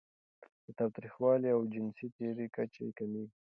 [0.65, 3.37] د تاوتریخوالي او جنسي تیري کچه کمېږي.